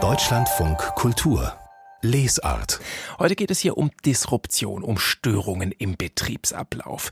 Deutschlandfunk 0.00 0.78
Kultur 0.94 1.52
Lesart. 2.00 2.78
Heute 3.18 3.34
geht 3.34 3.50
es 3.50 3.58
hier 3.58 3.76
um 3.76 3.90
Disruption, 4.06 4.84
um 4.84 4.98
Störungen 4.98 5.72
im 5.72 5.96
Betriebsablauf. 5.96 7.10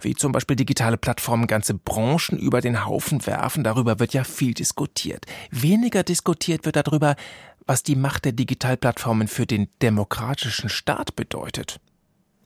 Wie 0.00 0.14
zum 0.14 0.30
Beispiel 0.30 0.54
digitale 0.54 0.96
Plattformen 0.96 1.48
ganze 1.48 1.74
Branchen 1.74 2.38
über 2.38 2.60
den 2.60 2.86
Haufen 2.86 3.26
werfen, 3.26 3.64
darüber 3.64 3.98
wird 3.98 4.14
ja 4.14 4.22
viel 4.22 4.54
diskutiert. 4.54 5.26
Weniger 5.50 6.04
diskutiert 6.04 6.64
wird 6.66 6.76
darüber, 6.76 7.16
was 7.66 7.82
die 7.82 7.96
Macht 7.96 8.24
der 8.24 8.32
Digitalplattformen 8.32 9.26
für 9.26 9.44
den 9.44 9.68
demokratischen 9.82 10.68
Staat 10.68 11.16
bedeutet. 11.16 11.80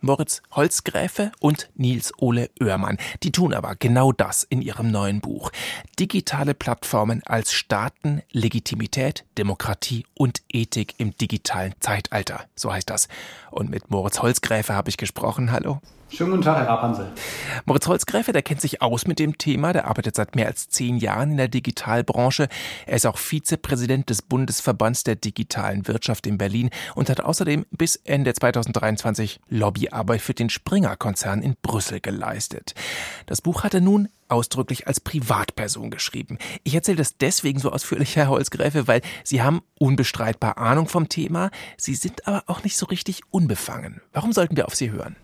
Moritz 0.03 0.43
Holzgräfe 0.50 1.30
und 1.39 1.71
Nils 1.77 2.12
Ole 2.19 2.51
Oehrmann. 2.61 2.98
Die 3.23 3.30
tun 3.30 3.55
aber 3.55 3.77
genau 3.77 4.12
das 4.12 4.43
in 4.43 4.61
ihrem 4.61 4.91
neuen 4.91 5.21
Buch. 5.21 5.52
Digitale 5.98 6.55
Plattformen 6.55 7.23
als 7.25 7.52
Staaten, 7.52 8.23
Legitimität, 8.33 9.25
Demokratie 9.38 10.05
und 10.15 10.42
Ethik 10.48 10.95
im 10.98 11.16
digitalen 11.16 11.75
Zeitalter. 11.78 12.47
So 12.56 12.73
heißt 12.73 12.91
das. 12.91 13.06
Und 13.52 13.70
mit 13.70 13.91
Moritz 13.91 14.20
Holzgräfe 14.20 14.75
habe 14.75 14.91
ich 14.91 14.97
gesprochen. 14.97 15.52
Hallo. 15.52 15.80
Schönen 16.15 16.33
guten 16.33 16.43
Tag, 16.43 16.59
Herr 16.59 16.69
Rapansel. 16.69 17.11
Moritz 17.65 17.87
Holzgräfe, 17.87 18.33
der 18.33 18.43
kennt 18.43 18.61
sich 18.61 18.83
aus 18.83 19.07
mit 19.07 19.19
dem 19.19 19.39
Thema, 19.39 19.73
der 19.73 19.87
arbeitet 19.87 20.15
seit 20.15 20.37
mehr 20.37 20.47
als 20.47 20.69
zehn 20.69 20.98
Jahren 20.98 21.30
in 21.30 21.37
der 21.39 21.48
Digitalbranche. 21.48 22.48
Er 22.84 22.97
ist 22.97 23.07
auch 23.07 23.16
Vizepräsident 23.16 24.11
des 24.11 24.20
Bundesverbands 24.20 25.05
der 25.05 25.17
digitalen 25.17 25.89
Wirtschaft 25.89 26.27
in 26.27 26.37
Berlin 26.37 26.69
und 26.95 27.09
hat 27.09 27.23
außerdem 27.23 27.65
bis 27.70 27.97
Ende 27.97 28.34
2023 28.34 29.41
Lobbyarbeit 29.48 30.20
für 30.20 30.34
den 30.34 30.51
Springer-Konzern 30.51 31.41
in 31.41 31.56
Brüssel 31.62 32.01
geleistet. 32.01 32.75
Das 33.25 33.41
Buch 33.41 33.65
hat 33.65 33.73
er 33.73 33.81
nun 33.81 34.11
ausdrücklich 34.29 34.87
als 34.87 35.01
Privatperson 35.01 35.91
geschrieben. 35.91 36.37
Ich 36.62 36.75
erzähle 36.75 36.98
das 36.98 37.17
deswegen 37.17 37.59
so 37.59 37.73
ausführlich, 37.73 38.17
Herr 38.17 38.29
Holzgräfe, 38.29 38.87
weil 38.87 39.01
Sie 39.25 39.41
haben 39.41 39.62
unbestreitbar 39.79 40.59
Ahnung 40.59 40.89
vom 40.89 41.09
Thema, 41.09 41.51
Sie 41.79 41.95
sind 41.95 42.29
aber 42.29 42.42
auch 42.48 42.64
nicht 42.64 42.77
so 42.77 42.84
richtig 42.84 43.23
unbefangen. 43.31 44.03
Warum 44.12 44.33
sollten 44.33 44.56
wir 44.56 44.67
auf 44.67 44.75
Sie 44.75 44.91
hören? 44.91 45.17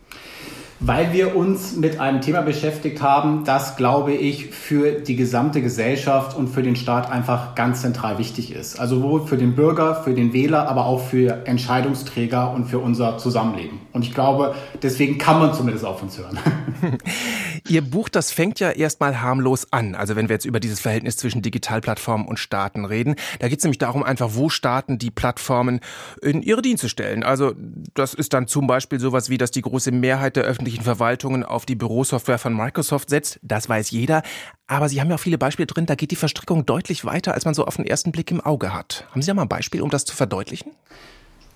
Weil 0.81 1.13
wir 1.13 1.35
uns 1.35 1.77
mit 1.77 1.99
einem 1.99 2.21
Thema 2.21 2.43
beschäftigt 2.43 3.03
haben, 3.03 3.45
das, 3.45 3.77
glaube 3.77 4.13
ich, 4.13 4.47
für 4.47 4.93
die 4.93 5.17
gesamte 5.17 5.61
Gesellschaft 5.61 6.37
und 6.37 6.49
für 6.49 6.63
den 6.63 6.77
Staat 6.77 7.11
einfach 7.11 7.55
ganz 7.55 7.83
zentral 7.83 8.19
wichtig 8.19 8.55
ist. 8.55 8.79
Also 8.79 8.97
sowohl 8.97 9.27
für 9.27 9.37
den 9.37 9.55
Bürger, 9.55 9.97
für 10.03 10.15
den 10.15 10.33
Wähler, 10.33 10.69
aber 10.69 10.87
auch 10.87 11.01
für 11.01 11.47
Entscheidungsträger 11.47 12.53
und 12.53 12.67
für 12.67 12.79
unser 12.79 13.19
Zusammenleben. 13.19 13.81
Und 13.99 14.05
ich 14.05 14.15
glaube, 14.15 14.55
deswegen 14.81 15.19
kann 15.19 15.41
man 15.41 15.53
zumindest 15.53 15.85
auf 15.85 16.01
uns 16.05 16.17
hören. 16.19 16.39
Ihr 17.69 17.83
Buch, 17.83 18.09
das 18.09 18.31
fängt 18.31 18.61
ja 18.61 18.71
erstmal 18.71 19.21
harmlos 19.21 19.73
an. 19.73 19.97
Also 19.97 20.15
wenn 20.15 20.29
wir 20.29 20.35
jetzt 20.35 20.45
über 20.45 20.61
dieses 20.61 20.79
Verhältnis 20.79 21.17
zwischen 21.17 21.43
Digitalplattformen 21.43 22.29
und 22.29 22.39
Staaten 22.39 22.85
reden, 22.85 23.17
da 23.41 23.49
geht 23.49 23.59
es 23.59 23.65
nämlich 23.65 23.79
darum, 23.79 24.05
einfach 24.05 24.31
wo 24.35 24.51
Staaten 24.51 24.99
die 24.99 25.11
Plattformen 25.11 25.81
in 26.23 26.43
ihre 26.45 26.63
Dienste 26.63 26.89
stellen. 26.89 27.25
Also 27.25 27.55
das 27.95 28.15
ist 28.15 28.35
dann 28.35 28.47
zum 28.47 28.69
Beispiel 28.69 29.01
sowas 29.01 29.31
wie, 29.31 29.37
dass 29.37 29.51
die 29.51 29.63
große 29.63 29.91
Mehrheit 29.91 30.37
der 30.37 30.45
öffentlichen 30.45 30.85
Verwaltungen 30.85 31.43
auf 31.43 31.67
die 31.67 31.75
Bürosoftware 31.75 32.39
von 32.39 32.55
Microsoft 32.57 33.11
setzt. 33.11 33.41
Das 33.43 33.69
weiß 33.69 33.91
jeder. 33.91 34.23
Aber 34.69 34.89
Sie 34.89 35.01
haben 35.01 35.09
ja 35.09 35.17
auch 35.17 35.21
viele 35.21 35.39
Beispiele 35.39 35.67
drin, 35.67 35.87
da 35.87 35.97
geht 35.97 36.13
die 36.13 36.17
Verstrickung 36.17 36.67
deutlich 36.67 37.05
weiter, 37.05 37.35
als 37.35 37.45
man 37.45 37.55
so 37.55 37.65
auf 37.65 37.75
den 37.75 37.85
ersten 37.85 38.13
Blick 38.13 38.31
im 38.31 38.41
Auge 38.41 38.73
hat. 38.73 39.09
Haben 39.11 39.23
Sie 39.23 39.27
da 39.27 39.35
mal 39.35 39.43
ein 39.43 39.49
Beispiel, 39.49 39.83
um 39.83 39.91
das 39.91 40.05
zu 40.05 40.15
verdeutlichen? 40.15 40.71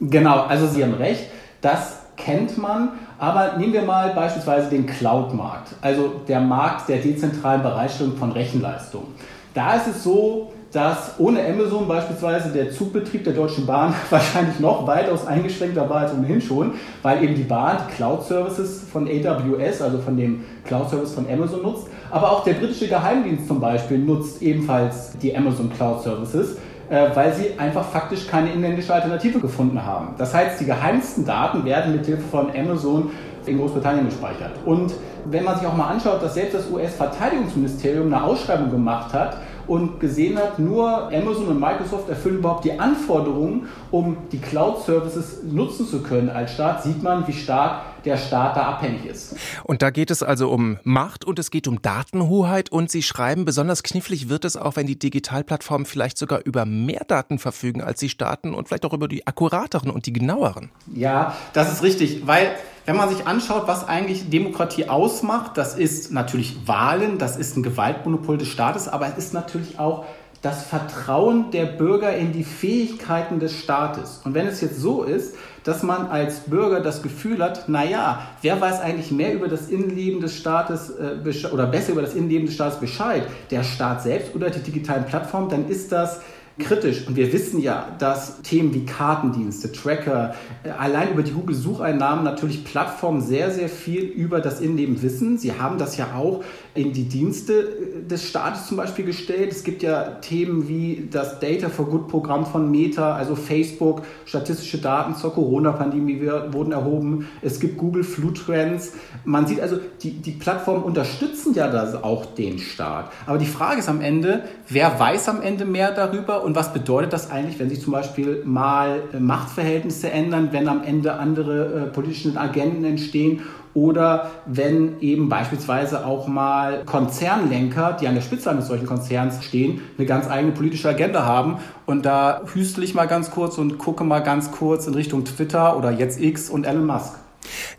Genau, 0.01 0.41
also 0.41 0.67
Sie 0.67 0.83
haben 0.83 0.95
recht. 0.95 1.27
Das 1.61 2.03
kennt 2.25 2.59
man. 2.59 2.91
Aber 3.19 3.57
nehmen 3.57 3.73
wir 3.73 3.83
mal 3.83 4.11
beispielsweise 4.15 4.69
den 4.69 4.87
Cloud-Markt, 4.87 5.75
also 5.81 6.21
der 6.27 6.41
Markt 6.41 6.89
der 6.89 6.99
dezentralen 6.99 7.63
Bereitstellung 7.63 8.17
von 8.17 8.33
Rechenleistung. 8.33 9.07
Da 9.55 9.77
ist 9.77 9.87
es 9.87 10.03
so, 10.03 10.53
dass 10.73 11.15
ohne 11.19 11.45
Amazon 11.47 11.87
beispielsweise 11.87 12.51
der 12.51 12.71
Zugbetrieb 12.71 13.25
der 13.25 13.35
Deutschen 13.35 13.67
Bahn 13.67 13.95
wahrscheinlich 14.11 14.59
noch 14.59 14.87
weitaus 14.87 15.27
eingeschränkter 15.27 15.89
war 15.89 15.99
als 15.99 16.15
ohnehin 16.15 16.41
schon, 16.41 16.73
weil 17.03 17.23
eben 17.23 17.35
die 17.35 17.43
Bahn 17.43 17.77
die 17.87 17.95
Cloud-Services 17.95 18.85
von 18.91 19.07
AWS, 19.07 19.83
also 19.83 19.99
von 19.99 20.17
dem 20.17 20.45
Cloud-Service 20.65 21.13
von 21.13 21.31
Amazon 21.31 21.63
nutzt. 21.63 21.89
Aber 22.11 22.33
auch 22.33 22.45
der 22.45 22.55
britische 22.55 22.89
Geheimdienst 22.89 23.47
zum 23.47 23.61
Beispiel 23.61 23.99
nutzt 23.99 24.41
ebenfalls 24.43 25.13
die 25.19 25.37
Amazon 25.37 25.71
Cloud-Services 25.71 26.57
weil 26.93 27.33
sie 27.33 27.59
einfach 27.59 27.85
faktisch 27.85 28.27
keine 28.27 28.53
inländische 28.53 28.93
Alternative 28.93 29.41
gefunden 29.41 29.83
haben. 29.83 30.15
Das 30.19 30.35
heißt, 30.35 30.61
die 30.61 30.67
geheimsten 30.67 31.25
Daten 31.25 31.65
werden 31.65 31.93
mit 31.93 32.05
Hilfe 32.05 32.23
von 32.31 32.51
Amazon 32.55 33.11
in 33.47 33.59
Großbritannien 33.59 34.07
gespeichert. 34.07 34.53
Und 34.67 34.93
wenn 35.25 35.45
man 35.45 35.59
sich 35.59 35.67
auch 35.67 35.77
mal 35.77 35.89
anschaut, 35.89 36.23
dass 36.23 36.35
selbst 36.35 36.55
das 36.55 36.71
US-Verteidigungsministerium 36.71 38.13
eine 38.13 38.23
Ausschreibung 38.23 38.71
gemacht 38.71 39.13
hat, 39.13 39.39
und 39.67 40.01
gesehen 40.01 40.39
hat, 40.39 40.59
nur 40.59 41.09
Amazon 41.13 41.49
und 41.49 41.61
Microsoft 41.61 42.09
erfüllen 42.09 42.39
überhaupt 42.39 42.65
die 42.65 42.79
Anforderungen, 42.79 43.69
um 43.91 44.17
die 44.31 44.39
Cloud-Services 44.39 45.43
nutzen 45.45 45.87
zu 45.87 46.03
können 46.03 46.29
als 46.31 46.53
Staat, 46.53 46.83
sieht 46.83 47.03
man, 47.03 47.27
wie 47.27 47.33
stark 47.33 47.83
der 48.05 48.17
Staat 48.17 48.57
da 48.57 48.63
abhängig 48.63 49.07
ist. 49.07 49.37
Und 49.65 49.83
da 49.83 49.91
geht 49.91 50.11
es 50.11 50.23
also 50.23 50.51
um 50.51 50.79
Macht 50.85 51.25
und 51.25 51.39
es 51.39 51.51
geht 51.51 51.69
um 51.69 51.83
Datenhoheit 51.83 52.71
und 52.71 52.91
Sie 52.91 53.03
schreiben, 53.03 53.45
besonders 53.45 53.83
knifflig 53.83 54.29
wird 54.29 54.45
es 54.45 54.57
auch, 54.57 54.77
wenn 54.77 54.87
die 54.87 54.99
Digitalplattformen 54.99 55.87
vielleicht 55.87 56.19
sogar 56.19 56.41
über 56.45 56.65
mehr 56.65 57.05
Daten 57.07 57.39
verfügen 57.39 57.83
als 57.83 58.01
die 58.01 58.09
Staaten 58.09 58.55
und 58.55 58.69
vielleicht 58.69 58.85
auch 58.85 58.93
über 58.93 59.09
die 59.09 59.27
akkurateren 59.27 59.91
und 59.91 60.07
die 60.07 60.13
genaueren. 60.13 60.71
Ja, 60.95 61.37
das 61.53 61.73
ist 61.73 61.83
richtig, 61.83 62.27
weil 62.27 62.55
wenn 62.85 62.97
man 62.97 63.09
sich 63.09 63.27
anschaut, 63.27 63.69
was 63.69 63.87
eigentlich 63.87 64.29
Demokratie 64.29 64.89
ausmacht, 64.89 65.57
das 65.57 65.77
ist 65.77 66.11
natürlich 66.11 66.67
Wahlen, 66.67 67.19
das 67.19 67.37
ist 67.37 67.57
ein 67.57 67.63
Gewaltmonopol 67.63 68.39
des 68.39 68.49
Staates, 68.49 68.89
aber 68.89 69.07
es 69.07 69.19
ist 69.19 69.35
natürlich 69.35 69.79
auch 69.79 70.05
das 70.43 70.65
Vertrauen 70.65 71.53
der 71.53 71.67
Bürger 71.67 72.17
in 72.17 72.33
die 72.33 72.43
Fähigkeiten 72.43 73.39
des 73.39 73.53
Staates. 73.53 74.21
Und 74.25 74.35
wenn 74.35 74.49
es 74.49 74.61
jetzt 74.61 74.81
so 74.81 75.05
ist, 75.05 75.37
dass 75.63 75.85
man 75.85 76.09
als 76.09 76.41
Bürger 76.41 76.81
das 76.81 77.01
Gefühl 77.01 77.41
hat, 77.43 77.69
na 77.69 77.85
ja, 77.85 78.27
wer 78.43 78.61
weiß 78.61 78.81
eigentlich 78.81 79.13
mehr 79.13 79.33
über 79.35 79.47
das 79.47 79.69
Innenleben 79.69 80.21
des 80.21 80.37
Staates 80.37 80.91
äh, 80.91 81.47
oder 81.53 81.67
besser 81.67 81.93
über 81.93 82.03
das 82.03 82.15
Innenleben 82.15 82.47
des 82.47 82.57
Staates 82.57 82.81
Bescheid, 82.81 83.23
der 83.53 83.63
Staat 83.63 84.03
selbst 84.03 84.35
oder 84.35 84.51
die 84.51 84.61
digitalen 84.61 85.07
Plattformen, 85.07 85.49
dann 85.49 85.69
ist 85.69 85.93
das 85.93 86.21
kritisch. 86.59 87.07
Und 87.07 87.17
wir 87.17 87.33
wissen 87.33 87.61
ja, 87.61 87.89
dass 87.99 88.43
Themen 88.43 88.75
wie 88.75 88.85
Kartendienste, 88.85 89.73
Tracker, 89.73 90.35
äh, 90.65 90.71
allein 90.71 91.13
über 91.13 91.23
die 91.23 91.33
Google-Sucheinnahmen 91.33 92.25
natürlich 92.25 92.65
Plattformen 92.65 93.21
sehr, 93.21 93.51
sehr 93.51 93.69
viel 93.69 94.03
über 94.03 94.41
das 94.41 94.61
Innenleben 94.61 95.03
wissen. 95.03 95.39
Sie 95.39 95.59
haben 95.59 95.79
das 95.79 95.97
ja 95.97 96.15
auch 96.15 96.43
in 96.75 96.93
die 96.93 97.05
Dienste 97.05 97.53
äh, 97.53 98.09
des 98.09 98.29
Staates 98.29 98.67
zum 98.67 98.79
Beispiel 98.79 99.05
gestellt. 99.05 99.53
Es 99.53 99.63
gibt 99.65 99.83
ja 99.83 100.03
Themen 100.21 100.69
wie 100.69 101.09
das 101.11 101.39
Data 101.39 101.69
for 101.69 101.87
Good 101.87 102.09
Programm 102.09 102.47
von 102.47 102.71
Meta, 102.71 103.15
also 103.15 103.35
Facebook, 103.35 104.03
statistische 104.25 104.79
Daten 104.79 105.15
zur 105.15 105.35
Corona-Pandemie 105.35 106.23
wurden 106.51 106.73
erhoben. 106.73 107.29
Es 107.43 107.61
gibt 107.61 107.77
Google 107.77 108.05
Flu 108.05 108.31
Trends. 108.31 108.93
Man 109.25 109.47
sieht 109.47 109.61
also, 109.61 109.79
die, 110.03 110.13
die 110.13 110.33
Plattformen 110.33 110.83
unterstützen 110.83 111.55
ja 111.55 111.69
das 111.69 112.03
auch 112.03 112.27
den 112.27 112.59
Staat. 112.59 113.11
Aber 113.27 113.39
die 113.39 113.47
Frage 113.47 113.81
ist 113.81 113.89
am 113.89 114.01
Ende, 114.01 114.45
wer 114.69 114.99
weiß 114.99 115.29
am 115.29 115.43
Ende 115.43 115.65
mehr 115.65 115.93
darüber 115.93 116.43
und 116.43 116.57
was 116.57 116.73
bedeutet 116.73 117.13
das 117.13 117.31
eigentlich, 117.31 117.59
wenn 117.59 117.69
sich 117.69 117.83
zum 117.83 117.93
Beispiel 117.93 118.43
mal 118.45 119.03
äh, 119.13 119.21
Machtverhältnisse 119.21 120.11
ändern, 120.11 120.49
wenn 120.53 120.69
am 120.69 120.83
Ende 120.83 121.15
andere 121.15 121.65
äh, 121.65 121.87
politische 121.91 122.39
Agenten 122.39 122.85
entstehen 122.85 123.41
oder 123.75 124.31
wenn 124.47 125.01
eben 125.01 125.29
beispielsweise 125.29 126.07
auch 126.07 126.27
mal 126.27 126.85
Konzernlenker, 126.85 127.97
die 128.01 128.07
an 128.07 128.15
der 128.15 128.23
Spitze 128.23 128.51
eines 128.51 128.69
solchen 128.69 128.87
Konzerns 128.87 129.43
stehen, 129.45 129.81
eine 129.97 130.07
ganz 130.07 130.29
eigene 130.29 130.53
politische 130.53 130.89
Agenda 130.89 131.25
haben. 131.25 131.59
Und 131.87 132.05
da 132.05 132.43
hüstel 132.53 132.85
ich 132.85 132.95
mal 132.95 133.07
ganz 133.07 133.31
kurz 133.31 133.59
und 133.59 133.79
gucke 133.79 134.05
mal 134.05 134.21
ganz 134.21 134.51
kurz 134.51 134.87
in 134.87 134.95
Richtung 134.95 135.25
Twitter 135.25 135.77
oder 135.77 135.91
jetzt 135.91 136.21
X 136.21 136.51
und 136.51 136.67
Elon 136.67 136.87
Musk. 136.87 137.15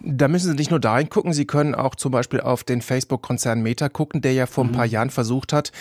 Da 0.02 0.28
müssen 0.28 0.52
Sie 0.52 0.58
nicht 0.58 0.72
nur 0.72 0.80
dahin 0.80 1.10
gucken, 1.10 1.34
Sie 1.34 1.46
können 1.46 1.74
auch 1.74 1.96
zum 1.96 2.12
Beispiel 2.12 2.42
auf 2.42 2.64
den 2.64 2.82
Facebook-Konzern 2.82 3.62
Meta 3.62 3.88
gucken, 3.88 4.22
der 4.22 4.34
ja 4.34 4.46
vor 4.46 4.66
ein 4.66 4.72
paar 4.72 4.86
mhm. 4.86 4.92
Jahren 4.92 5.10
versucht 5.10 5.54
hat, 5.54 5.72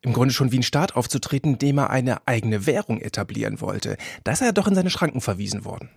im 0.00 0.12
Grunde 0.12 0.32
schon 0.32 0.52
wie 0.52 0.58
ein 0.58 0.62
Staat 0.62 0.94
aufzutreten, 0.94 1.54
indem 1.54 1.78
er 1.78 1.90
eine 1.90 2.26
eigene 2.26 2.66
Währung 2.66 3.00
etablieren 3.00 3.60
wollte. 3.60 3.96
Da 4.24 4.32
ist 4.32 4.42
er 4.42 4.48
ja 4.48 4.52
doch 4.52 4.68
in 4.68 4.74
seine 4.74 4.90
Schranken 4.90 5.20
verwiesen 5.20 5.64
worden. 5.64 5.90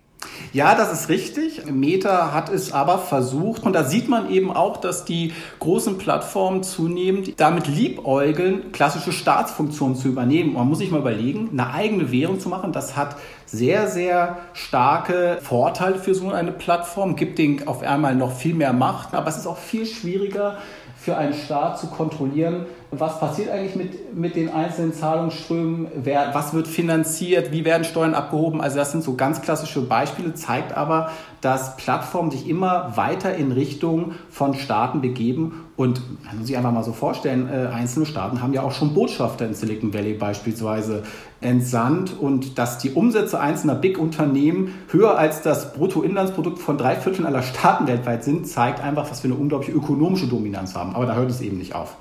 Ja, 0.52 0.74
das 0.74 0.92
ist 0.92 1.08
richtig. 1.08 1.64
Meta 1.66 2.32
hat 2.32 2.48
es 2.48 2.72
aber 2.72 2.98
versucht. 2.98 3.62
Und 3.64 3.72
da 3.72 3.84
sieht 3.84 4.08
man 4.08 4.30
eben 4.30 4.50
auch, 4.50 4.78
dass 4.78 5.04
die 5.04 5.32
großen 5.58 5.98
Plattformen 5.98 6.62
zunehmend 6.62 7.38
damit 7.40 7.66
liebäugeln, 7.66 8.72
klassische 8.72 9.12
Staatsfunktionen 9.12 9.96
zu 9.96 10.08
übernehmen. 10.08 10.54
Man 10.54 10.68
muss 10.68 10.78
sich 10.78 10.90
mal 10.90 11.00
überlegen, 11.00 11.50
eine 11.52 11.72
eigene 11.72 12.10
Währung 12.10 12.40
zu 12.40 12.48
machen, 12.48 12.72
das 12.72 12.96
hat 12.96 13.16
sehr, 13.44 13.86
sehr 13.88 14.38
starke 14.54 15.38
Vorteile 15.42 15.96
für 15.96 16.14
so 16.14 16.30
eine 16.30 16.52
Plattform, 16.52 17.16
gibt 17.16 17.38
denen 17.38 17.66
auf 17.68 17.82
einmal 17.82 18.14
noch 18.14 18.32
viel 18.32 18.54
mehr 18.54 18.72
Macht. 18.72 19.14
Aber 19.14 19.28
es 19.28 19.36
ist 19.36 19.46
auch 19.46 19.58
viel 19.58 19.86
schwieriger, 19.86 20.58
für 20.96 21.16
einen 21.16 21.34
Staat 21.34 21.78
zu 21.78 21.86
kontrollieren, 21.86 22.66
was 22.90 23.18
passiert 23.20 23.50
eigentlich 23.50 23.74
mit, 23.74 24.16
mit 24.16 24.36
den 24.36 24.48
einzelnen 24.48 24.92
Zahlungsströmen, 24.92 25.88
wer, 25.94 26.34
was 26.34 26.54
wird 26.54 26.68
finanziert, 26.68 27.52
wie 27.52 27.64
werden 27.64 27.84
Steuern 27.84 28.14
abgehoben. 28.14 28.60
Also 28.60 28.76
das 28.76 28.92
sind 28.92 29.02
so 29.02 29.14
ganz 29.14 29.42
klassische 29.42 29.82
Beispiele, 29.82 30.34
zeigt 30.34 30.76
aber, 30.76 31.10
dass 31.40 31.76
Plattformen 31.76 32.30
sich 32.30 32.48
immer 32.48 32.96
weiter 32.96 33.34
in 33.34 33.52
Richtung 33.52 34.12
von 34.30 34.54
Staaten 34.54 35.00
begeben 35.00 35.66
Und 35.76 36.00
man 36.24 36.38
muss 36.38 36.46
sich 36.46 36.56
einfach 36.56 36.72
mal 36.72 36.82
so 36.82 36.92
vorstellen, 36.92 37.48
äh, 37.48 37.66
einzelne 37.66 38.06
Staaten 38.06 38.40
haben 38.40 38.54
ja 38.54 38.62
auch 38.62 38.72
schon 38.72 38.94
Botschafter 38.94 39.46
in 39.46 39.54
Silicon 39.54 39.92
Valley 39.92 40.14
beispielsweise 40.14 41.02
entsandt 41.42 42.18
und 42.18 42.56
dass 42.58 42.78
die 42.78 42.92
Umsätze 42.92 43.38
einzelner 43.38 43.74
Big-Unternehmen 43.74 44.74
höher 44.88 45.18
als 45.18 45.42
das 45.42 45.74
Bruttoinlandsprodukt 45.74 46.58
von 46.58 46.78
drei 46.78 46.96
Vierteln 46.96 47.26
aller 47.26 47.42
Staaten 47.42 47.86
weltweit 47.86 48.24
sind, 48.24 48.48
zeigt 48.48 48.80
einfach, 48.80 49.10
was 49.10 49.22
wir 49.22 49.30
eine 49.30 49.38
unglaubliche 49.38 49.72
ökonomische 49.72 50.28
Dominanz 50.28 50.74
haben. 50.74 50.94
Aber 50.94 51.04
da 51.04 51.14
hört 51.14 51.30
es 51.30 51.42
eben 51.42 51.58
nicht 51.58 51.74
auf. 51.74 51.96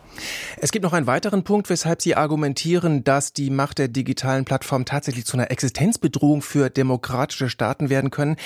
Es 0.57 0.71
gibt 0.71 0.83
noch 0.83 0.93
einen 0.93 1.07
weiteren 1.07 1.43
Punkt, 1.43 1.69
weshalb 1.69 2.01
Sie 2.01 2.15
argumentieren, 2.15 3.03
dass 3.03 3.33
die 3.33 3.49
Macht 3.49 3.77
der 3.77 3.87
digitalen 3.87 4.45
Plattform 4.45 4.85
tatsächlich 4.85 5.25
zu 5.25 5.35
einer 5.35 5.51
Existenzbedrohung 5.51 6.41
für 6.41 6.69
demokratische 6.69 7.49
Staaten 7.49 7.89
werden 7.89 8.09
können. 8.09 8.37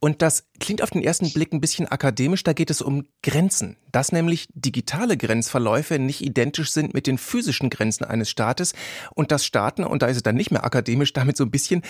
Und 0.00 0.20
das 0.20 0.48
klingt 0.60 0.82
auf 0.82 0.90
den 0.90 1.02
ersten 1.02 1.32
Blick 1.32 1.52
ein 1.52 1.60
bisschen 1.60 1.88
akademisch, 1.88 2.42
da 2.42 2.52
geht 2.52 2.70
es 2.70 2.82
um 2.82 3.06
Grenzen. 3.22 3.76
Dass 3.90 4.12
nämlich 4.12 4.48
digitale 4.52 5.16
Grenzverläufe 5.16 5.98
nicht 5.98 6.20
identisch 6.20 6.72
sind 6.72 6.92
mit 6.92 7.06
den 7.06 7.18
physischen 7.18 7.70
Grenzen 7.70 8.04
eines 8.04 8.28
Staates 8.28 8.74
und 9.14 9.32
dass 9.32 9.46
Staaten, 9.46 9.84
und 9.84 10.02
da 10.02 10.06
ist 10.08 10.16
es 10.16 10.22
dann 10.22 10.34
nicht 10.34 10.50
mehr 10.50 10.64
akademisch, 10.64 11.12
damit 11.12 11.36
so 11.36 11.44
ein 11.44 11.50
bisschen 11.50 11.82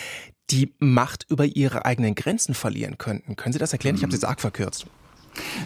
die 0.50 0.74
Macht 0.78 1.26
über 1.28 1.44
ihre 1.46 1.86
eigenen 1.86 2.14
Grenzen 2.14 2.54
verlieren 2.54 2.98
könnten. 2.98 3.34
Können 3.34 3.54
Sie 3.54 3.58
das 3.58 3.72
erklären? 3.72 3.96
Ich 3.96 4.02
habe 4.02 4.10
es 4.10 4.20
jetzt 4.20 4.28
arg 4.28 4.40
verkürzt. 4.40 4.86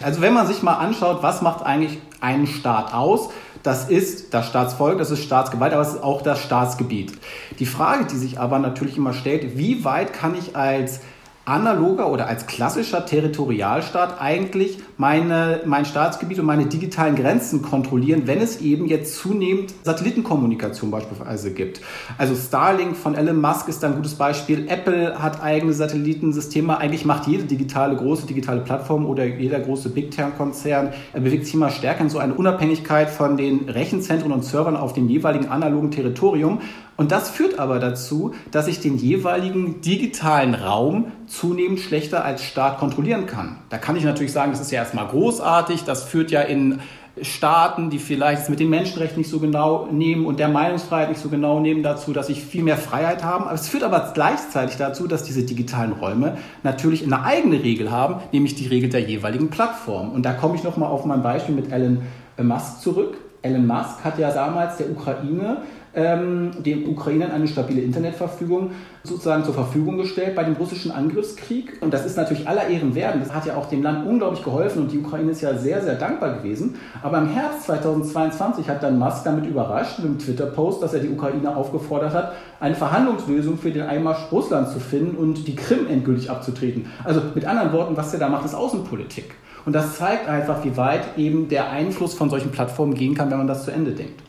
Also 0.01 0.21
wenn 0.21 0.33
man 0.33 0.47
sich 0.47 0.63
mal 0.63 0.75
anschaut, 0.75 1.21
was 1.21 1.41
macht 1.41 1.63
eigentlich 1.63 1.99
einen 2.21 2.47
Staat 2.47 2.93
aus, 2.93 3.29
das 3.63 3.89
ist 3.89 4.33
das 4.33 4.47
Staatsvolk, 4.47 4.97
das 4.97 5.11
ist 5.11 5.23
Staatsgewalt, 5.23 5.73
aber 5.73 5.81
es 5.81 5.93
ist 5.95 6.03
auch 6.03 6.21
das 6.21 6.41
Staatsgebiet. 6.41 7.13
Die 7.59 7.65
Frage, 7.65 8.05
die 8.05 8.17
sich 8.17 8.39
aber 8.39 8.59
natürlich 8.59 8.97
immer 8.97 9.13
stellt, 9.13 9.57
wie 9.57 9.83
weit 9.83 10.13
kann 10.13 10.35
ich 10.35 10.55
als 10.55 11.01
analoger 11.45 12.11
oder 12.11 12.27
als 12.27 12.45
klassischer 12.45 13.05
Territorialstaat 13.05 14.21
eigentlich 14.21 14.79
meine, 14.97 15.61
mein 15.65 15.85
Staatsgebiet 15.85 16.39
und 16.39 16.45
meine 16.45 16.67
digitalen 16.67 17.15
Grenzen 17.15 17.61
kontrollieren, 17.61 18.23
wenn 18.25 18.39
es 18.39 18.61
eben 18.61 18.85
jetzt 18.85 19.15
zunehmend 19.15 19.73
Satellitenkommunikation 19.83 20.91
beispielsweise 20.91 21.53
gibt. 21.53 21.81
Also 22.17 22.35
Starlink 22.35 22.95
von 22.95 23.15
Elon 23.15 23.41
Musk 23.41 23.67
ist 23.67 23.83
ein 23.83 23.95
gutes 23.95 24.15
Beispiel. 24.15 24.67
Apple 24.69 25.21
hat 25.21 25.41
eigene 25.41 25.73
Satellitensysteme. 25.73 26.77
Eigentlich 26.77 27.05
macht 27.05 27.27
jede 27.27 27.43
digitale, 27.43 27.95
große 27.95 28.27
digitale 28.27 28.61
Plattform 28.61 29.05
oder 29.05 29.25
jeder 29.25 29.59
große 29.59 29.89
Big 29.89 30.11
Tech-Konzern, 30.11 30.93
er 31.13 31.21
bewegt 31.21 31.45
sich 31.45 31.53
immer 31.53 31.71
stärker 31.71 32.01
in 32.01 32.09
so 32.09 32.19
eine 32.19 32.33
Unabhängigkeit 32.33 33.09
von 33.09 33.37
den 33.37 33.69
Rechenzentren 33.69 34.31
und 34.31 34.45
Servern 34.45 34.77
auf 34.77 34.93
dem 34.93 35.09
jeweiligen 35.09 35.47
analogen 35.47 35.91
Territorium. 35.91 36.61
Und 36.99 37.13
das 37.13 37.29
führt 37.29 37.59
aber 37.59 37.79
dazu, 37.79 38.33
dass 38.51 38.67
ich 38.67 38.81
den 38.81 38.97
jeweiligen 38.97 39.79
digitalen 39.79 40.53
Raum 40.53 41.13
zunehmend 41.27 41.79
schlechter 41.79 42.25
als 42.25 42.43
Staat 42.43 42.77
kontrollieren 42.77 43.25
kann. 43.25 43.55
Da 43.69 43.77
kann 43.77 43.95
ich 43.95 44.03
natürlich 44.03 44.33
sagen, 44.33 44.51
das 44.51 44.59
ist 44.59 44.69
ja 44.69 44.79
erstmal 44.79 45.07
großartig, 45.07 45.85
das 45.85 46.03
führt 46.03 46.29
ja 46.29 46.41
in 46.41 46.81
Staaten, 47.21 47.89
die 47.89 47.99
vielleicht 47.99 48.41
es 48.41 48.49
mit 48.49 48.59
den 48.59 48.69
Menschenrechten 48.69 49.17
nicht 49.17 49.29
so 49.29 49.39
genau 49.39 49.87
nehmen 49.89 50.25
und 50.25 50.39
der 50.39 50.49
Meinungsfreiheit 50.49 51.07
nicht 51.07 51.21
so 51.21 51.29
genau 51.29 51.61
nehmen, 51.61 51.83
dazu, 51.83 52.11
dass 52.11 52.27
sie 52.27 52.35
viel 52.35 52.63
mehr 52.63 52.75
Freiheit 52.75 53.23
haben. 53.23 53.45
Es 53.49 53.69
führt 53.69 53.83
aber 53.83 54.11
gleichzeitig 54.13 54.75
dazu, 54.75 55.07
dass 55.07 55.23
diese 55.23 55.43
digitalen 55.43 55.93
Räume 55.93 56.37
natürlich 56.63 57.05
eine 57.05 57.23
eigene 57.23 57.63
Regel 57.63 57.91
haben, 57.91 58.15
nämlich 58.33 58.55
die 58.55 58.67
Regel 58.67 58.89
der 58.89 59.03
jeweiligen 59.03 59.49
Plattform. 59.49 60.11
Und 60.11 60.25
da 60.25 60.33
komme 60.33 60.55
ich 60.55 60.65
nochmal 60.65 60.89
auf 60.89 61.05
mein 61.05 61.23
Beispiel 61.23 61.55
mit 61.55 61.71
Elon 61.71 62.01
Musk 62.41 62.81
zurück. 62.81 63.15
Elon 63.41 63.65
Musk 63.65 64.03
hat 64.03 64.19
ja 64.19 64.31
damals 64.31 64.75
der 64.75 64.91
Ukraine 64.91 65.61
ähm, 65.95 66.51
den 66.63 66.87
Ukrainern 66.87 67.31
eine 67.31 67.47
stabile 67.47 67.81
Internetverfügung 67.81 68.71
sozusagen 69.03 69.43
zur 69.43 69.53
Verfügung 69.53 69.97
gestellt 69.97 70.35
bei 70.35 70.43
dem 70.43 70.55
russischen 70.55 70.91
Angriffskrieg. 70.91 71.81
Und 71.81 71.93
das 71.93 72.05
ist 72.05 72.17
natürlich 72.17 72.47
aller 72.47 72.67
Ehren 72.67 72.95
wert. 72.95 73.15
Das 73.19 73.33
hat 73.33 73.45
ja 73.45 73.55
auch 73.55 73.67
dem 73.67 73.81
Land 73.81 74.05
unglaublich 74.05 74.43
geholfen 74.43 74.83
und 74.83 74.91
die 74.91 74.99
Ukraine 74.99 75.31
ist 75.31 75.41
ja 75.41 75.55
sehr, 75.55 75.81
sehr 75.81 75.95
dankbar 75.95 76.37
gewesen. 76.37 76.75
Aber 77.01 77.17
im 77.17 77.29
Herbst 77.29 77.63
2022 77.63 78.69
hat 78.69 78.83
dann 78.83 78.99
Musk 78.99 79.23
damit 79.23 79.45
überrascht, 79.45 79.99
mit 79.99 80.07
einem 80.07 80.19
Twitter-Post, 80.19 80.83
dass 80.83 80.93
er 80.93 80.99
die 80.99 81.09
Ukraine 81.09 81.55
aufgefordert 81.55 82.13
hat, 82.13 82.33
eine 82.59 82.75
Verhandlungslösung 82.75 83.57
für 83.57 83.71
den 83.71 83.83
Einmarsch 83.83 84.31
Russlands 84.31 84.73
zu 84.73 84.79
finden 84.79 85.15
und 85.15 85.47
die 85.47 85.55
Krim 85.55 85.87
endgültig 85.87 86.29
abzutreten. 86.29 86.87
Also 87.03 87.21
mit 87.33 87.45
anderen 87.45 87.71
Worten, 87.71 87.97
was 87.97 88.13
er 88.13 88.19
da 88.19 88.29
macht, 88.29 88.45
ist 88.45 88.53
Außenpolitik. 88.53 89.35
Und 89.65 89.73
das 89.73 89.97
zeigt 89.97 90.27
einfach, 90.27 90.63
wie 90.63 90.77
weit 90.77 91.17
eben 91.17 91.47
der 91.47 91.69
Einfluss 91.69 92.13
von 92.13 92.29
solchen 92.29 92.51
Plattformen 92.51 92.93
gehen 92.93 93.15
kann, 93.15 93.29
wenn 93.29 93.37
man 93.37 93.47
das 93.47 93.65
zu 93.65 93.71
Ende 93.71 93.91
denkt. 93.91 94.28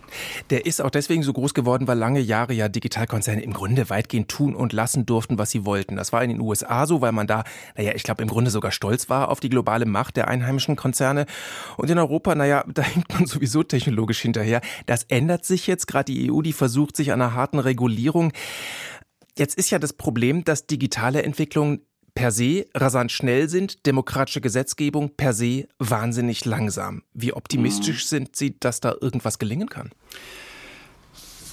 Der 0.51 0.67
ist 0.67 0.81
auch 0.81 0.91
deswegen 0.91 1.23
so 1.23 1.33
groß 1.33 1.55
geworden, 1.55 1.87
weil 1.87 1.99
lange 1.99 2.21
Jahre 2.21 2.53
ja 2.53 2.69
Digitalkonzerne 2.69 3.43
im 3.43 3.53
Grunde 3.53 3.91
weitgehend 3.91 4.29
tun 4.29 4.55
und 4.55 4.73
lassen 4.73 5.07
durften, 5.07 5.39
was 5.39 5.51
sie 5.51 5.65
wollten. 5.65 5.97
Das 5.97 6.13
war 6.13 6.23
in 6.23 6.31
den 6.31 6.41
USA 6.41 6.87
so, 6.87 7.01
weil 7.01 7.13
man 7.13 7.27
da, 7.27 7.45
naja, 7.77 7.93
ich 7.95 8.03
glaube, 8.03 8.23
im 8.23 8.29
Grunde 8.29 8.51
sogar 8.51 8.73
stolz 8.73 9.09
war 9.09 9.29
auf 9.29 9.41
die 9.41 9.49
globale 9.49 9.87
Macht 9.87 10.17
der 10.17 10.29
einheimischen 10.29 10.77
Konzerne. 10.77 11.27
Und 11.77 11.91
in 11.91 11.99
Europa, 11.99 12.35
naja, 12.35 12.65
da 12.73 12.83
hinkt 12.83 13.13
man 13.13 13.27
sowieso 13.27 13.63
technologisch 13.63 14.21
hinterher. 14.21 14.61
Das 14.87 15.05
ändert 15.05 15.45
sich 15.45 15.67
jetzt. 15.67 15.87
Gerade 15.87 16.13
die 16.13 16.31
EU, 16.31 16.43
die 16.43 16.53
versucht 16.53 16.97
sich 16.97 17.13
an 17.13 17.21
einer 17.21 17.35
harten 17.35 17.59
Regulierung. 17.59 18.33
Jetzt 19.37 19.57
ist 19.57 19.71
ja 19.71 19.79
das 19.79 19.93
Problem, 19.93 20.45
dass 20.45 20.67
digitale 20.67 21.23
Entwicklungen 21.23 21.81
per 22.15 22.33
se 22.33 22.67
rasant 22.75 23.11
schnell 23.11 23.49
sind, 23.49 23.87
demokratische 23.87 24.41
Gesetzgebung 24.41 25.17
per 25.17 25.33
se 25.33 25.69
wahnsinnig 25.79 26.45
langsam. 26.45 27.03
Wie 27.15 27.33
optimistisch 27.33 28.05
mhm. 28.05 28.09
sind 28.09 28.37
Sie, 28.37 28.59
dass 28.59 28.81
da 28.81 28.95
irgendwas 29.01 29.39
gelingen 29.39 29.69
kann? 29.69 29.91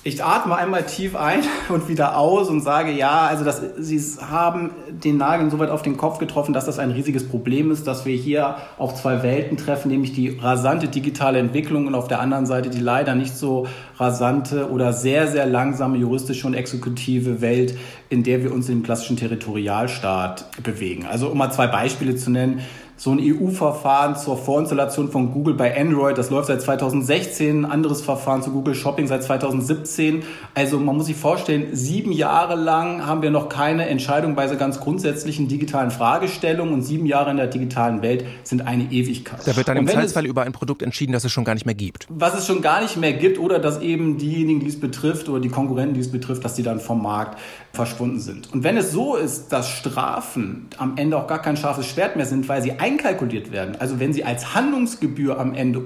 Ich 0.03 0.23
atme 0.23 0.55
einmal 0.55 0.83
tief 0.83 1.15
ein 1.15 1.41
und 1.69 1.89
wieder 1.89 2.17
aus 2.17 2.49
und 2.49 2.61
sage, 2.61 2.91
ja, 2.91 3.27
also 3.27 3.43
das, 3.43 3.61
Sie 3.77 3.99
haben 4.21 4.71
den 4.87 5.17
Nagel 5.17 5.49
so 5.51 5.59
weit 5.59 5.69
auf 5.69 5.81
den 5.81 5.97
Kopf 5.97 6.17
getroffen, 6.19 6.53
dass 6.53 6.65
das 6.65 6.79
ein 6.79 6.91
riesiges 6.91 7.27
Problem 7.27 7.71
ist, 7.71 7.87
dass 7.87 8.05
wir 8.05 8.15
hier 8.15 8.55
auf 8.77 8.95
zwei 8.95 9.23
Welten 9.23 9.57
treffen, 9.57 9.89
nämlich 9.89 10.13
die 10.13 10.37
rasante 10.39 10.87
digitale 10.87 11.39
Entwicklung 11.39 11.87
und 11.87 11.95
auf 11.95 12.07
der 12.07 12.19
anderen 12.19 12.45
Seite 12.45 12.69
die 12.69 12.79
leider 12.79 13.15
nicht 13.15 13.35
so 13.35 13.67
rasante 13.97 14.69
oder 14.69 14.93
sehr, 14.93 15.27
sehr 15.27 15.45
langsame 15.45 15.97
juristische 15.97 16.47
und 16.47 16.53
exekutive 16.53 17.41
Welt, 17.41 17.77
in 18.09 18.23
der 18.23 18.43
wir 18.43 18.53
uns 18.53 18.69
im 18.69 18.83
klassischen 18.83 19.17
Territorialstaat 19.17 20.63
bewegen. 20.63 21.05
Also 21.05 21.29
um 21.29 21.37
mal 21.37 21.51
zwei 21.51 21.67
Beispiele 21.67 22.15
zu 22.15 22.29
nennen 22.29 22.61
so 22.97 23.11
ein 23.11 23.19
EU-Verfahren 23.21 24.15
zur 24.15 24.37
Vorinstallation 24.37 25.11
von 25.11 25.31
Google 25.31 25.53
bei 25.53 25.79
Android, 25.79 26.17
das 26.17 26.31
läuft 26.31 26.47
seit 26.47 26.61
2016, 26.61 27.63
ein 27.63 27.71
anderes 27.71 28.01
Verfahren 28.01 28.41
zu 28.41 28.51
Google 28.51 28.73
Shopping 28.73 29.05
seit 29.05 29.23
2017. 29.23 30.23
Also 30.55 30.79
man 30.79 30.97
muss 30.97 31.05
sich 31.05 31.15
vorstellen, 31.15 31.67
sieben 31.73 32.11
Jahre 32.11 32.55
lang 32.55 33.05
haben 33.05 33.21
wir 33.21 33.29
noch 33.29 33.49
keine 33.49 33.87
Entscheidung 33.87 34.33
bei 34.33 34.47
so 34.47 34.57
ganz 34.57 34.79
grundsätzlichen 34.79 35.47
digitalen 35.47 35.91
Fragestellungen 35.91 36.73
und 36.73 36.81
sieben 36.81 37.05
Jahre 37.05 37.29
in 37.29 37.37
der 37.37 37.47
digitalen 37.47 38.01
Welt 38.01 38.25
sind 38.43 38.65
eine 38.65 38.91
Ewigkeit. 38.91 39.41
Da 39.45 39.55
wird 39.55 39.67
dann 39.67 39.77
im 39.77 39.87
Zweifelsfall 39.87 40.25
über 40.25 40.41
ein 40.41 40.51
Produkt 40.51 40.81
entschieden, 40.81 41.13
das 41.13 41.23
es 41.23 41.31
schon 41.31 41.43
gar 41.43 41.53
nicht 41.53 41.67
mehr 41.67 41.75
gibt. 41.75 42.07
Was 42.09 42.35
es 42.35 42.47
schon 42.47 42.63
gar 42.63 42.81
nicht 42.81 42.97
mehr 42.97 43.13
gibt 43.13 43.37
oder 43.37 43.59
dass 43.59 43.79
eben 43.79 44.17
diejenigen, 44.17 44.59
die 44.59 44.67
es 44.67 44.79
betrifft 44.79 45.29
oder 45.29 45.39
die 45.39 45.49
Konkurrenten, 45.49 45.93
die 45.93 46.01
es 46.01 46.11
betrifft, 46.11 46.43
dass 46.43 46.55
die 46.55 46.63
dann 46.63 46.79
vom 46.79 47.03
Markt 47.03 47.37
verschwunden 47.73 48.19
sind. 48.19 48.51
Und 48.51 48.63
wenn 48.63 48.75
es 48.75 48.91
so 48.91 49.15
ist, 49.15 49.49
dass 49.49 49.69
Strafen 49.69 50.67
am 50.77 50.97
Ende 50.97 51.15
auch 51.15 51.27
gar 51.27 51.39
kein 51.39 51.57
scharfes 51.57 51.85
Schwert 51.85 52.15
mehr 52.15 52.25
sind, 52.25 52.49
weil 52.49 52.61
sie 52.61 52.79
einkalkuliert 52.87 53.51
werden, 53.51 53.75
also 53.75 53.99
wenn 53.99 54.13
sie 54.13 54.23
als 54.23 54.55
Handlungsgebühr 54.55 55.39
am 55.39 55.53
Ende 55.53 55.79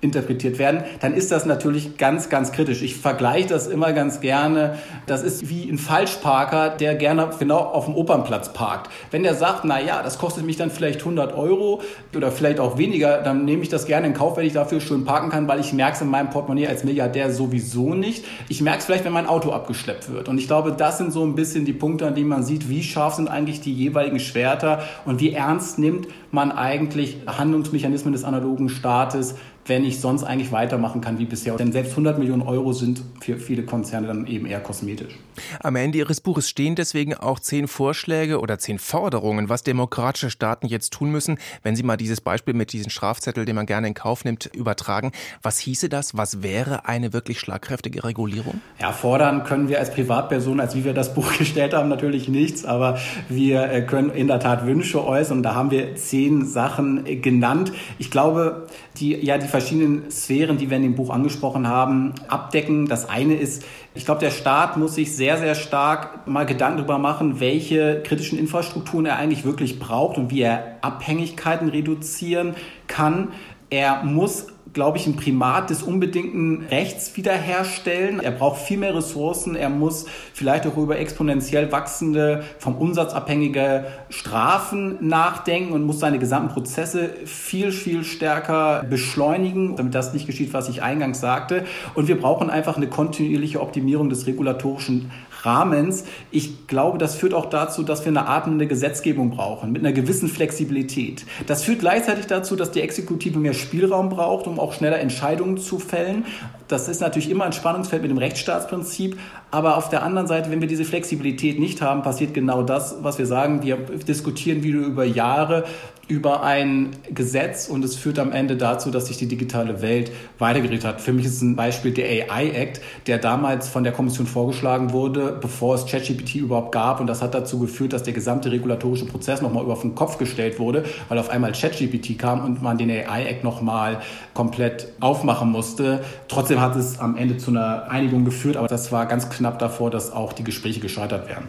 uminterpretiert 0.00 0.58
werden, 0.58 0.84
dann 1.00 1.14
ist 1.14 1.32
das 1.32 1.44
natürlich 1.44 1.96
ganz, 1.96 2.28
ganz 2.28 2.52
kritisch. 2.52 2.82
Ich 2.82 2.96
vergleiche 2.96 3.48
das 3.48 3.66
immer 3.66 3.92
ganz 3.92 4.20
gerne. 4.20 4.78
Das 5.06 5.22
ist 5.22 5.48
wie 5.48 5.68
ein 5.68 5.78
Falschparker, 5.78 6.70
der 6.70 6.94
gerne 6.94 7.30
genau 7.38 7.58
auf 7.58 7.86
dem 7.86 7.94
Opernplatz 7.94 8.52
parkt. 8.52 8.90
Wenn 9.10 9.22
der 9.22 9.34
sagt, 9.34 9.64
na 9.64 9.80
ja, 9.80 10.02
das 10.02 10.18
kostet 10.18 10.46
mich 10.46 10.56
dann 10.56 10.70
vielleicht 10.70 11.00
100 11.00 11.34
Euro 11.36 11.82
oder 12.14 12.30
vielleicht 12.30 12.60
auch 12.60 12.78
weniger, 12.78 13.22
dann 13.22 13.44
nehme 13.44 13.62
ich 13.62 13.68
das 13.68 13.86
gerne 13.86 14.06
in 14.06 14.14
Kauf, 14.14 14.36
wenn 14.36 14.46
ich 14.46 14.52
dafür 14.52 14.80
schön 14.80 15.04
parken 15.04 15.30
kann, 15.30 15.48
weil 15.48 15.60
ich 15.60 15.72
merke 15.72 15.96
es 15.96 16.00
in 16.00 16.08
meinem 16.08 16.30
Portemonnaie 16.30 16.68
als 16.68 16.84
Milliardär 16.84 17.32
sowieso 17.32 17.94
nicht. 17.94 18.24
Ich 18.48 18.60
merke 18.60 18.78
es 18.78 18.84
vielleicht, 18.84 19.04
wenn 19.04 19.12
mein 19.12 19.26
Auto 19.26 19.50
abgeschleppt 19.50 20.12
wird. 20.12 20.28
Und 20.28 20.38
ich 20.38 20.46
glaube, 20.46 20.72
das 20.72 20.98
sind 20.98 21.12
so 21.12 21.24
ein 21.24 21.34
bisschen 21.34 21.64
die 21.64 21.72
Punkte, 21.72 22.06
an 22.06 22.14
denen 22.14 22.28
man 22.28 22.44
sieht, 22.44 22.68
wie 22.68 22.82
scharf 22.82 23.14
sind 23.14 23.28
eigentlich 23.28 23.60
die 23.60 23.74
jeweiligen 23.74 24.20
Schwerter 24.20 24.82
und 25.04 25.20
wie 25.20 25.32
ernst 25.32 25.78
nimmt 25.78 26.06
man 26.30 26.52
eigentlich 26.52 27.18
Handlungsmechanismen 27.26 28.12
des 28.12 28.24
analogen 28.24 28.68
Staates, 28.68 29.34
wenn 29.68 29.84
ich 29.84 30.00
sonst 30.00 30.24
eigentlich 30.24 30.52
weitermachen 30.52 31.00
kann 31.00 31.18
wie 31.18 31.24
bisher. 31.24 31.56
Denn 31.56 31.72
selbst 31.72 31.90
100 31.90 32.18
Millionen 32.18 32.42
Euro 32.42 32.72
sind 32.72 33.02
für 33.20 33.38
viele 33.38 33.64
Konzerne 33.64 34.06
dann 34.06 34.26
eben 34.26 34.46
eher 34.46 34.60
kosmetisch. 34.60 35.14
Am 35.60 35.76
Ende 35.76 35.98
Ihres 35.98 36.20
Buches 36.20 36.48
stehen 36.48 36.74
deswegen 36.74 37.14
auch 37.14 37.38
zehn 37.38 37.68
Vorschläge 37.68 38.40
oder 38.40 38.58
zehn 38.58 38.78
Forderungen, 38.78 39.48
was 39.48 39.62
demokratische 39.62 40.30
Staaten 40.30 40.66
jetzt 40.66 40.92
tun 40.92 41.10
müssen. 41.10 41.38
Wenn 41.62 41.76
Sie 41.76 41.82
mal 41.82 41.96
dieses 41.96 42.20
Beispiel 42.20 42.54
mit 42.54 42.72
diesem 42.72 42.90
Strafzettel, 42.90 43.44
den 43.44 43.56
man 43.56 43.66
gerne 43.66 43.88
in 43.88 43.94
Kauf 43.94 44.24
nimmt, 44.24 44.46
übertragen. 44.46 45.12
Was 45.42 45.58
hieße 45.58 45.88
das? 45.88 46.16
Was 46.16 46.42
wäre 46.42 46.86
eine 46.86 47.12
wirklich 47.12 47.38
schlagkräftige 47.38 48.04
Regulierung? 48.04 48.60
Ja, 48.80 48.92
fordern 48.92 49.44
können 49.44 49.68
wir 49.68 49.78
als 49.78 49.92
Privatperson, 49.92 50.60
als 50.60 50.74
wie 50.74 50.84
wir 50.84 50.94
das 50.94 51.14
Buch 51.18 51.36
gestellt 51.36 51.74
haben, 51.74 51.88
natürlich 51.88 52.28
nichts. 52.28 52.64
Aber 52.64 52.98
wir 53.28 53.70
äh, 53.70 53.82
können 53.82 54.10
in 54.10 54.28
der 54.28 54.40
Tat 54.40 54.66
Wünsche 54.66 55.04
äußern. 55.04 55.42
Da 55.42 55.54
haben 55.54 55.70
wir 55.70 55.96
zehn 55.96 56.46
Sachen 56.46 57.06
äh, 57.06 57.16
genannt. 57.16 57.72
Ich 57.98 58.10
glaube, 58.10 58.66
die, 59.00 59.14
ja, 59.24 59.38
die 59.38 59.48
verschiedenen 59.48 60.10
Sphären, 60.10 60.58
die 60.58 60.70
wir 60.70 60.76
in 60.76 60.82
dem 60.82 60.94
Buch 60.94 61.10
angesprochen 61.10 61.68
haben, 61.68 62.14
abdecken. 62.28 62.86
Das 62.86 63.08
eine 63.08 63.34
ist, 63.34 63.64
ich 63.94 64.04
glaube, 64.04 64.20
der 64.20 64.30
Staat 64.30 64.76
muss 64.76 64.94
sich 64.94 65.14
sehr, 65.14 65.38
sehr 65.38 65.54
stark 65.54 66.26
mal 66.26 66.46
Gedanken 66.46 66.78
darüber 66.78 66.98
machen, 66.98 67.40
welche 67.40 68.02
kritischen 68.02 68.38
Infrastrukturen 68.38 69.06
er 69.06 69.16
eigentlich 69.16 69.44
wirklich 69.44 69.78
braucht 69.78 70.18
und 70.18 70.30
wie 70.30 70.42
er 70.42 70.78
Abhängigkeiten 70.82 71.68
reduzieren 71.68 72.54
kann. 72.86 73.28
Er 73.70 74.02
muss 74.02 74.48
glaube 74.78 74.96
ich, 74.96 75.08
ein 75.08 75.16
Primat 75.16 75.70
des 75.70 75.82
unbedingten 75.82 76.64
Rechts 76.70 77.16
wiederherstellen. 77.16 78.20
Er 78.20 78.30
braucht 78.30 78.62
viel 78.62 78.78
mehr 78.78 78.94
Ressourcen. 78.94 79.56
Er 79.56 79.70
muss 79.70 80.06
vielleicht 80.32 80.68
auch 80.68 80.76
über 80.76 81.00
exponentiell 81.00 81.72
wachsende, 81.72 82.44
vom 82.60 82.76
Umsatz 82.76 83.12
abhängige 83.12 83.86
Strafen 84.08 84.96
nachdenken 85.00 85.72
und 85.72 85.82
muss 85.82 85.98
seine 85.98 86.20
gesamten 86.20 86.54
Prozesse 86.54 87.10
viel, 87.24 87.72
viel 87.72 88.04
stärker 88.04 88.84
beschleunigen, 88.88 89.74
damit 89.74 89.96
das 89.96 90.14
nicht 90.14 90.28
geschieht, 90.28 90.52
was 90.52 90.68
ich 90.68 90.80
eingangs 90.80 91.18
sagte. 91.18 91.64
Und 91.94 92.06
wir 92.06 92.20
brauchen 92.20 92.48
einfach 92.48 92.76
eine 92.76 92.86
kontinuierliche 92.86 93.60
Optimierung 93.60 94.10
des 94.10 94.28
regulatorischen 94.28 95.10
Rahmens. 95.42 96.04
Ich 96.30 96.66
glaube, 96.66 96.98
das 96.98 97.14
führt 97.14 97.34
auch 97.34 97.46
dazu, 97.46 97.82
dass 97.82 98.04
wir 98.04 98.08
eine 98.08 98.26
atmende 98.26 98.66
Gesetzgebung 98.66 99.30
brauchen, 99.30 99.72
mit 99.72 99.84
einer 99.84 99.92
gewissen 99.92 100.28
Flexibilität. 100.28 101.24
Das 101.46 101.64
führt 101.64 101.80
gleichzeitig 101.80 102.26
dazu, 102.26 102.56
dass 102.56 102.70
die 102.70 102.80
Exekutive 102.80 103.38
mehr 103.38 103.54
Spielraum 103.54 104.08
braucht, 104.08 104.46
um 104.46 104.58
auch 104.58 104.72
schneller 104.72 104.98
Entscheidungen 104.98 105.58
zu 105.58 105.78
fällen. 105.78 106.24
Das 106.66 106.88
ist 106.88 107.00
natürlich 107.00 107.30
immer 107.30 107.44
ein 107.44 107.52
Spannungsfeld 107.52 108.02
mit 108.02 108.10
dem 108.10 108.18
Rechtsstaatsprinzip. 108.18 109.18
Aber 109.50 109.76
auf 109.76 109.88
der 109.88 110.02
anderen 110.02 110.26
Seite, 110.26 110.50
wenn 110.50 110.60
wir 110.60 110.68
diese 110.68 110.84
Flexibilität 110.84 111.58
nicht 111.58 111.80
haben, 111.80 112.02
passiert 112.02 112.34
genau 112.34 112.62
das, 112.62 112.96
was 113.02 113.18
wir 113.18 113.26
sagen. 113.26 113.62
Wir 113.62 113.76
diskutieren 113.76 114.62
wieder 114.62 114.80
über 114.80 115.04
Jahre 115.04 115.64
über 116.08 116.42
ein 116.42 116.90
Gesetz 117.10 117.68
und 117.68 117.84
es 117.84 117.94
führt 117.94 118.18
am 118.18 118.32
Ende 118.32 118.56
dazu, 118.56 118.90
dass 118.90 119.06
sich 119.06 119.18
die 119.18 119.28
digitale 119.28 119.82
Welt 119.82 120.10
weitergeredet 120.38 120.84
hat. 120.84 121.00
Für 121.02 121.12
mich 121.12 121.26
ist 121.26 121.42
ein 121.42 121.54
Beispiel 121.54 121.92
der 121.92 122.30
AI 122.30 122.48
Act, 122.50 122.80
der 123.06 123.18
damals 123.18 123.68
von 123.68 123.84
der 123.84 123.92
Kommission 123.92 124.26
vorgeschlagen 124.26 124.92
wurde, 124.92 125.38
bevor 125.38 125.74
es 125.74 125.84
ChatGPT 125.84 126.36
überhaupt 126.36 126.72
gab. 126.72 127.00
Und 127.00 127.06
das 127.08 127.20
hat 127.20 127.34
dazu 127.34 127.58
geführt, 127.58 127.92
dass 127.92 128.02
der 128.02 128.14
gesamte 128.14 128.50
regulatorische 128.50 129.04
Prozess 129.04 129.42
nochmal 129.42 129.64
über 129.64 129.74
den 129.76 129.94
Kopf 129.94 130.16
gestellt 130.16 130.58
wurde, 130.58 130.84
weil 131.08 131.18
auf 131.18 131.28
einmal 131.28 131.52
ChatGPT 131.52 132.18
kam 132.18 132.42
und 132.42 132.62
man 132.62 132.78
den 132.78 132.90
AI 132.90 133.26
Act 133.26 133.44
nochmal 133.44 134.00
komplett 134.32 134.88
aufmachen 135.00 135.50
musste. 135.50 136.00
Trotzdem 136.28 136.60
hat 136.60 136.74
es 136.74 136.98
am 136.98 137.16
Ende 137.16 137.36
zu 137.36 137.50
einer 137.50 137.90
Einigung 137.90 138.24
geführt, 138.24 138.56
aber 138.56 138.68
das 138.68 138.90
war 138.90 139.04
ganz 139.04 139.28
knapp 139.28 139.58
davor, 139.58 139.90
dass 139.90 140.10
auch 140.10 140.32
die 140.32 140.44
Gespräche 140.44 140.80
gescheitert 140.80 141.28
wären. 141.28 141.44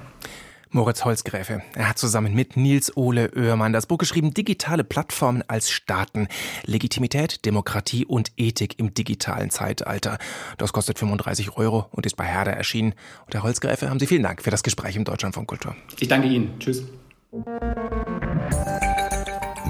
Moritz 0.72 1.04
Holzgräfe. 1.04 1.64
Er 1.74 1.90
hat 1.90 1.98
zusammen 1.98 2.34
mit 2.36 2.56
Nils 2.56 2.96
Ole 2.96 3.32
Oehrmann 3.36 3.74
das 3.74 3.88
Buch 3.88 3.98
geschrieben 3.98 4.34
Digitale 4.34 4.84
Plattformen 4.84 5.44
als 5.48 5.72
Staaten. 5.72 6.28
Legitimität, 6.64 7.46
Demokratie 7.46 8.06
und 8.06 8.32
Ethik 8.38 8.78
im 8.78 8.94
digitalen 8.94 9.50
Zeitalter. 9.50 10.20
Das 10.58 10.72
kostet 10.72 11.00
35 11.00 11.58
Euro 11.58 11.88
und 11.92 12.06
ist 12.06 12.16
bei 12.16 12.26
Herder 12.26 12.54
erschienen. 12.54 12.94
Und 13.26 13.34
Herr 13.34 13.44
Holzgräfe, 13.44 13.90
haben 13.90 14.00
Sie 14.00 14.08
vielen 14.08 14.24
Dank 14.24 14.44
für 14.44 14.52
das 14.52 14.62
Gespräch 14.62 14.96
im 14.96 15.06
Deutschland 15.06 15.34
von 15.34 15.48
Kultur. 15.48 15.76
Ich 16.00 16.08
danke 16.08 16.28
Ihnen. 16.28 16.60
Tschüss. 16.60 16.84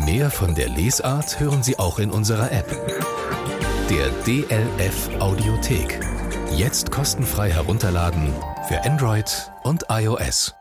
Mehr 0.05 0.31
von 0.31 0.55
der 0.55 0.69
Lesart 0.69 1.39
hören 1.39 1.63
Sie 1.63 1.79
auch 1.79 1.99
in 1.99 2.09
unserer 2.11 2.51
App. 2.51 2.69
Der 3.89 4.09
DLF 4.25 5.09
Audiothek. 5.19 5.99
Jetzt 6.55 6.91
kostenfrei 6.91 7.51
herunterladen 7.51 8.33
für 8.67 8.83
Android 8.83 9.51
und 9.63 9.85
iOS. 9.89 10.58